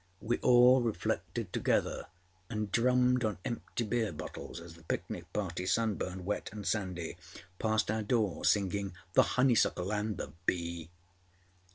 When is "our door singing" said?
7.91-8.93